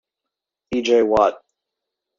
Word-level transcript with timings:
E. 0.71 0.81
J. 0.81 1.03
Watt. 1.03 1.43